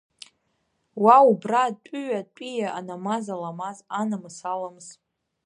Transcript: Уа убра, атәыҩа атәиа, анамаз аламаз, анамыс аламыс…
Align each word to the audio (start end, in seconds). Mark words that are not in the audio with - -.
Уа 1.03 1.17
убра, 1.29 1.61
атәыҩа 1.67 2.19
атәиа, 2.21 2.69
анамаз 2.79 3.25
аламаз, 3.35 3.77
анамыс 3.99 4.37
аламыс… 4.51 4.87